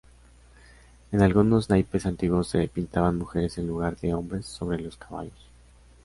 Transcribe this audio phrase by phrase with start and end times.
[1.11, 5.37] En algunos naipes antiguos se pintaban mujeres en lugar de hombres sobre los caballos.